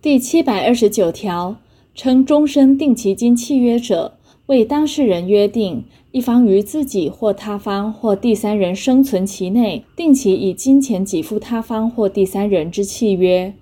[0.00, 1.56] 第七百二十九条，
[1.92, 13.52] 称终身定期金契约者，为当事人约定一方于自己或他方或第三人生存期内，定期以金钱给付他方或第三人之契约。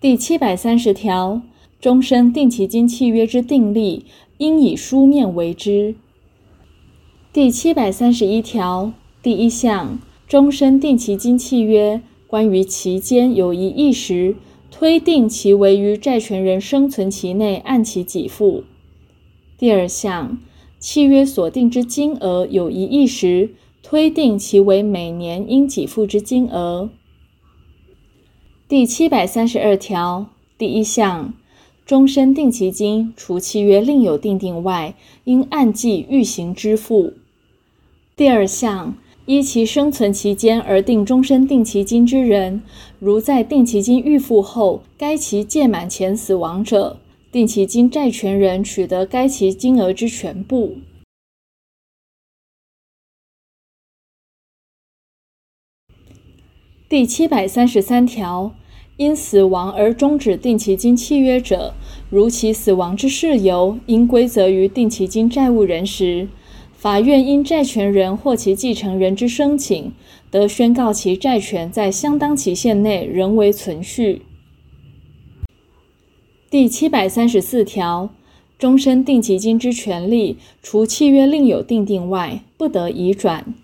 [0.00, 1.42] 第七百三十条，
[1.78, 4.06] 终身定期金契约之订立，
[4.38, 5.96] 应以书面为之。
[7.30, 14.36] 第七百三十一条第一项，终身定期金契约关于其间有异议时，
[14.70, 18.64] 推定其为于债权人生存期内按期给付。
[19.56, 20.38] 第二项，
[20.78, 23.50] 契约所定之金额有异议时，
[23.82, 26.90] 推定其为每年应给付之金额。
[28.68, 30.26] 第七百三十二条
[30.58, 31.32] 第一项，
[31.86, 37.14] 终身定期金除契约另有定定外，应按季预行支付。
[38.16, 38.96] 第二项，
[39.26, 42.62] 依其生存期间而定终身定期金之人，
[43.00, 47.00] 如在定期金预付后，该期届满前死亡者，
[47.32, 50.76] 定期金债权人取得该期金额之全部。
[56.88, 58.54] 第七百三十三条，
[58.96, 61.74] 因死亡而终止定期金契约者，
[62.08, 66.28] 如其死亡之事由应归责于定期金债务人时，
[66.76, 69.92] 法院因债权人或其继承人之申请，
[70.30, 74.22] 得宣告其债权在相当期限内仍为存续。
[76.50, 78.10] 第七百三十四条，
[78.58, 83.54] 终身定期金之权利，除契约另有订定外，不得移转。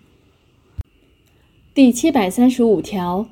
[1.75, 3.27] 第七百三十五条，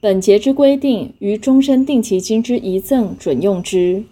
[0.00, 4.04] 本节之规定于终身定期金之遗赠准用之。